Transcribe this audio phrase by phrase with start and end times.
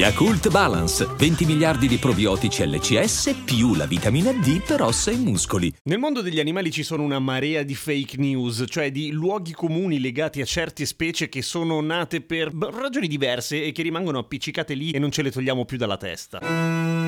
[0.00, 5.70] Yakult Balance, 20 miliardi di probiotici LCS più la vitamina D per ossa e muscoli.
[5.82, 10.00] Nel mondo degli animali ci sono una marea di fake news, cioè di luoghi comuni
[10.00, 14.90] legati a certe specie che sono nate per ragioni diverse e che rimangono appiccicate lì
[14.90, 16.99] e non ce le togliamo più dalla testa.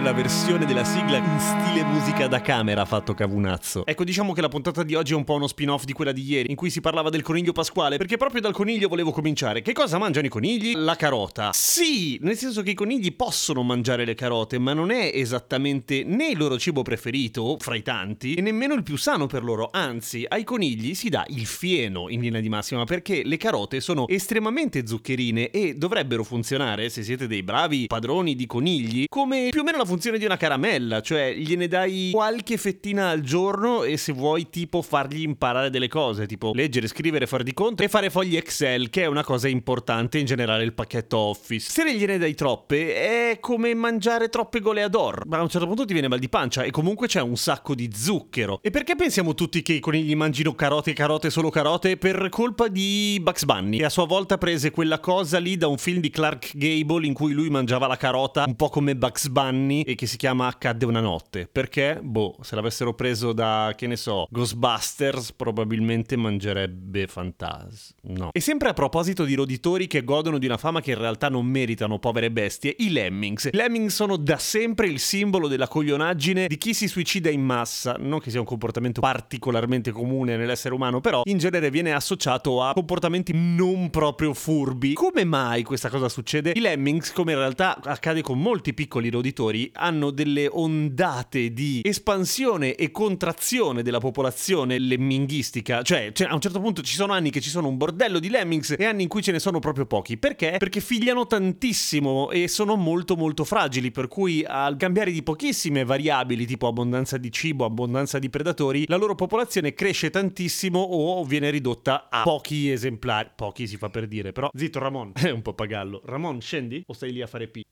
[0.00, 3.84] Pure la versione della sigla in stile musica da camera fatto Cavunazzo.
[3.84, 6.22] Ecco, diciamo che la puntata di oggi è un po' uno spin-off di quella di
[6.22, 9.60] ieri, in cui si parlava del coniglio pasquale, perché proprio dal coniglio volevo cominciare.
[9.60, 10.72] Che cosa mangiano i conigli?
[10.74, 11.50] La carota.
[11.52, 16.28] Sì, nel senso che i conigli possono mangiare le carote, ma non è esattamente né
[16.28, 19.68] il loro cibo preferito, fra i tanti, e nemmeno il più sano per loro.
[19.70, 24.08] Anzi, ai conigli si dà il fieno in linea di massima, perché le carote sono
[24.08, 29.64] estremamente zuccherine e dovrebbero funzionare, se siete dei bravi padroni di conigli, come più o
[29.64, 34.12] meno la funzione di una caramella, cioè gliene dai qualche fettina al giorno e se
[34.12, 38.36] vuoi tipo fargli imparare delle cose, tipo leggere, scrivere, fare di conto e fare fogli
[38.36, 41.70] Excel, che è una cosa importante in generale il pacchetto Office.
[41.70, 45.84] Se ne gliene dai troppe è come mangiare troppe goleador, ma a un certo punto
[45.84, 48.60] ti viene mal di pancia e comunque c'è un sacco di zucchero.
[48.62, 51.96] E perché pensiamo tutti che i conigli mangino carote, carote, solo carote?
[51.96, 55.78] Per colpa di Bugs Bunny, che a sua volta prese quella cosa lì da un
[55.78, 59.79] film di Clark Gable in cui lui mangiava la carota un po' come Bugs Bunny
[59.82, 61.48] e che si chiama Accadde una notte.
[61.50, 61.98] Perché?
[62.02, 67.94] Boh, se l'avessero preso da, che ne so, Ghostbusters, probabilmente mangerebbe Fantas.
[68.02, 68.30] No.
[68.32, 71.46] E sempre a proposito di roditori che godono di una fama che in realtà non
[71.46, 73.46] meritano, povere bestie, i Lemmings.
[73.46, 77.96] I Lemmings sono da sempre il simbolo della coglionaggine di chi si suicida in massa.
[77.98, 82.72] Non che sia un comportamento particolarmente comune nell'essere umano, però in genere viene associato a
[82.72, 84.94] comportamenti non proprio furbi.
[84.94, 86.52] Come mai questa cosa succede?
[86.54, 92.74] I Lemmings, come in realtà accade con molti piccoli roditori, hanno delle ondate di espansione
[92.74, 97.40] e contrazione della popolazione lemminghistica, cioè, cioè, a un certo punto ci sono anni che
[97.40, 100.16] ci sono un bordello di lemmings e anni in cui ce ne sono proprio pochi.
[100.16, 100.56] Perché?
[100.58, 106.46] Perché figliano tantissimo e sono molto molto fragili, per cui al cambiare di pochissime variabili
[106.46, 112.08] tipo abbondanza di cibo, abbondanza di predatori, la loro popolazione cresce tantissimo o viene ridotta
[112.10, 113.30] a pochi esemplari.
[113.34, 116.02] Pochi si fa per dire, però zitto Ramon, è un pappagallo.
[116.04, 117.64] Ramon, scendi o stai lì a fare pi?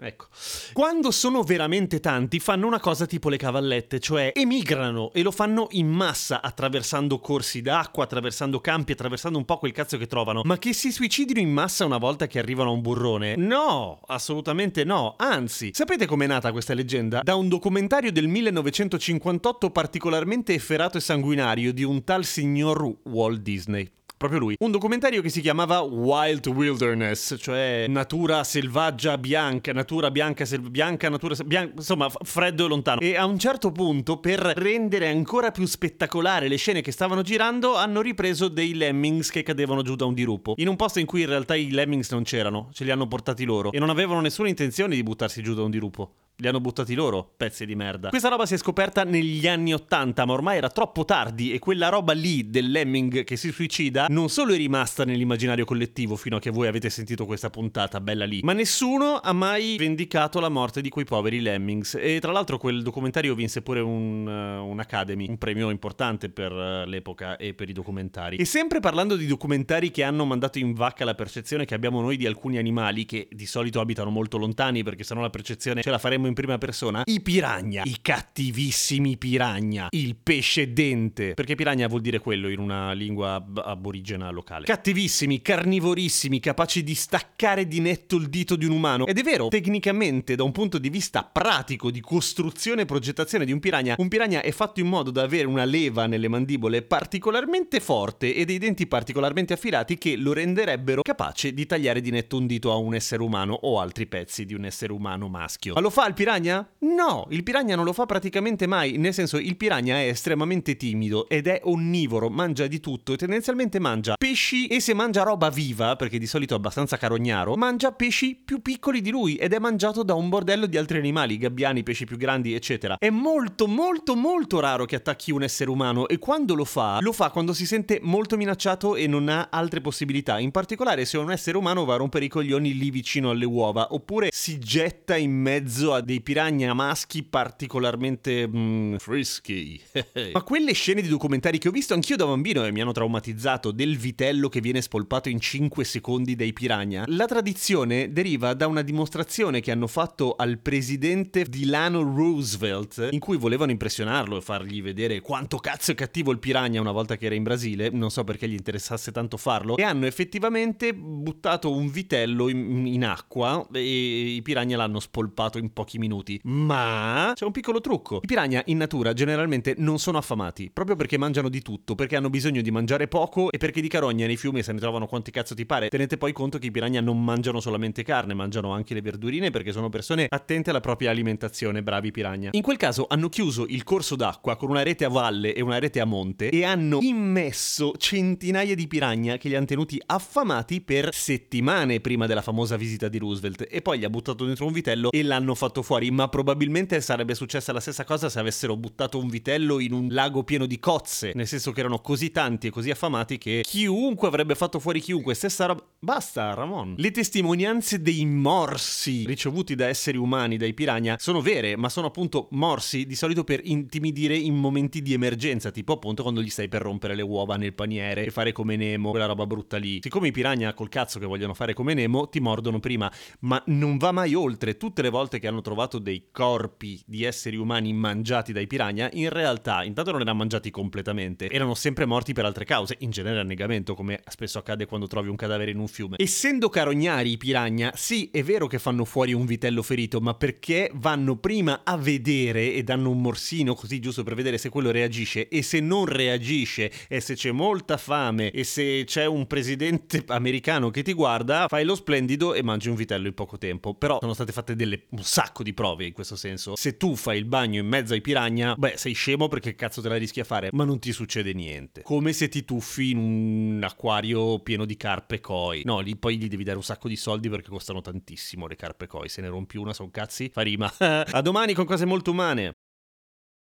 [0.00, 0.26] Ecco.
[0.72, 5.66] Quando sono veramente tanti fanno una cosa tipo le cavallette, cioè emigrano e lo fanno
[5.72, 10.42] in massa attraversando corsi d'acqua, attraversando campi, attraversando un po' quel cazzo che trovano.
[10.44, 13.34] Ma che si suicidino in massa una volta che arrivano a un burrone?
[13.34, 15.16] No, assolutamente no.
[15.18, 17.22] Anzi, sapete com'è nata questa leggenda?
[17.24, 23.90] Da un documentario del 1958 particolarmente efferato e sanguinario di un tal signor Walt Disney
[24.18, 30.44] proprio lui, un documentario che si chiamava Wild Wilderness, cioè natura selvaggia bianca, natura bianca,
[30.44, 33.00] sel- bianca, natura bianca, insomma, freddo e lontano.
[33.00, 37.76] E a un certo punto, per rendere ancora più spettacolare le scene che stavano girando,
[37.76, 41.22] hanno ripreso dei lemmings che cadevano giù da un dirupo, in un posto in cui
[41.22, 44.48] in realtà i lemmings non c'erano, ce li hanno portati loro e non avevano nessuna
[44.48, 46.12] intenzione di buttarsi giù da un dirupo.
[46.40, 48.10] Li hanno buttati loro, pezzi di merda.
[48.10, 51.88] Questa roba si è scoperta negli anni Ottanta, ma ormai era troppo tardi e quella
[51.88, 56.38] roba lì del lemming che si suicida non solo è rimasta nell'immaginario collettivo fino a
[56.38, 60.80] che voi avete sentito questa puntata bella lì, ma nessuno ha mai vendicato la morte
[60.80, 61.96] di quei poveri lemmings.
[62.00, 66.52] E tra l'altro quel documentario vinse pure un, uh, un Academy, un premio importante per
[66.52, 68.36] uh, l'epoca e per i documentari.
[68.36, 72.16] E sempre parlando di documentari che hanno mandato in vacca la percezione che abbiamo noi
[72.16, 75.98] di alcuni animali che di solito abitano molto lontani perché sennò la percezione ce la
[75.98, 82.00] faremmo in prima persona, i piranha, i cattivissimi piranha, il pesce dente, perché piranha vuol
[82.00, 84.64] dire quello in una lingua aborigena locale.
[84.64, 89.06] Cattivissimi, carnivorissimi, capaci di staccare di netto il dito di un umano.
[89.06, 93.52] Ed è vero, tecnicamente da un punto di vista pratico di costruzione e progettazione di
[93.52, 97.80] un piranha, un piranha è fatto in modo da avere una leva nelle mandibole particolarmente
[97.80, 102.46] forte e dei denti particolarmente affilati che lo renderebbero capace di tagliare di netto un
[102.46, 105.74] dito a un essere umano o altri pezzi di un essere umano maschio.
[105.74, 106.68] Ma lo fa il piranha?
[106.80, 111.28] No, il piranha non lo fa praticamente mai, nel senso il piranha è estremamente timido
[111.28, 115.94] ed è onnivoro, mangia di tutto e tendenzialmente mangia pesci e se mangia roba viva,
[115.94, 120.02] perché di solito è abbastanza carognaro, mangia pesci più piccoli di lui ed è mangiato
[120.02, 122.96] da un bordello di altri animali, gabbiani, pesci più grandi, eccetera.
[122.98, 127.12] È molto molto molto raro che attacchi un essere umano e quando lo fa, lo
[127.12, 131.30] fa quando si sente molto minacciato e non ha altre possibilità, in particolare se un
[131.30, 135.30] essere umano va a rompere i coglioni lì vicino alle uova, oppure si getta in
[135.30, 139.78] mezzo a dei piranha maschi particolarmente mm, frisky.
[140.32, 143.72] Ma quelle scene di documentari che ho visto anch'io da bambino e mi hanno traumatizzato
[143.72, 148.80] del vitello che viene spolpato in 5 secondi dai piranha, la tradizione deriva da una
[148.80, 155.20] dimostrazione che hanno fatto al presidente Delano Roosevelt in cui volevano impressionarlo e fargli vedere
[155.20, 158.48] quanto cazzo è cattivo il piranha una volta che era in Brasile, non so perché
[158.48, 164.40] gli interessasse tanto farlo, e hanno effettivamente buttato un vitello in, in acqua e i
[164.40, 166.40] piranha l'hanno spolpato in pochi minuti.
[166.44, 168.20] Ma c'è un piccolo trucco.
[168.22, 172.30] I piranha in natura generalmente non sono affamati, proprio perché mangiano di tutto, perché hanno
[172.30, 175.54] bisogno di mangiare poco e perché di carogna nei fiumi se ne trovano quanti cazzo
[175.54, 175.88] ti pare.
[175.88, 179.72] Tenete poi conto che i piranha non mangiano solamente carne, mangiano anche le verdurine perché
[179.72, 182.50] sono persone attente alla propria alimentazione, bravi piranha.
[182.52, 185.78] In quel caso hanno chiuso il corso d'acqua con una rete a valle e una
[185.78, 191.12] rete a monte e hanno immesso centinaia di piranha che li hanno tenuti affamati per
[191.12, 195.10] settimane prima della famosa visita di Roosevelt e poi gli ha buttato dentro un vitello
[195.10, 199.28] e l'hanno fatto fuori, ma probabilmente sarebbe successa la stessa cosa se avessero buttato un
[199.28, 202.90] vitello in un lago pieno di cozze, nel senso che erano così tanti e così
[202.90, 205.82] affamati che chiunque avrebbe fatto fuori chiunque, stessa roba...
[206.00, 206.94] Basta, Ramon.
[206.96, 212.48] Le testimonianze dei morsi ricevuti da esseri umani, dai piranha, sono vere, ma sono appunto
[212.52, 216.82] morsi di solito per intimidire in momenti di emergenza, tipo appunto quando gli stai per
[216.82, 219.98] rompere le uova nel paniere e fare come Nemo, quella roba brutta lì.
[220.02, 223.10] Siccome i piranha col cazzo che vogliono fare come Nemo, ti mordono prima,
[223.40, 224.76] ma non va mai oltre.
[224.76, 229.28] Tutte le volte che hanno trovato dei corpi di esseri umani mangiati dai piranha, in
[229.28, 233.94] realtà intanto non erano mangiati completamente, erano sempre morti per altre cause, in genere annegamento,
[233.94, 236.16] come spesso accade quando trovi un cadavere in un fiume.
[236.18, 240.90] Essendo carognari i piranha, sì, è vero che fanno fuori un vitello ferito, ma perché
[240.94, 245.48] vanno prima a vedere e danno un morsino così giusto per vedere se quello reagisce
[245.48, 250.88] e se non reagisce e se c'è molta fame e se c'è un presidente americano
[250.88, 253.92] che ti guarda, fai lo splendido e mangi un vitello in poco tempo.
[253.94, 256.76] Però sono state fatte delle, un sacco di prove in questo senso.
[256.76, 260.08] Se tu fai il bagno in mezzo ai piranha, beh, sei scemo perché cazzo te
[260.08, 262.02] la rischi a fare, ma non ti succede niente.
[262.02, 265.82] Come se ti tuffi in un acquario pieno di carpe koi.
[265.84, 269.06] No, lì poi gli devi dare un sacco di soldi perché costano tantissimo le carpe
[269.06, 269.28] koi.
[269.28, 270.92] Se ne rompi una, sono cazzi, fa rima.
[270.98, 272.72] a domani con cose molto umane.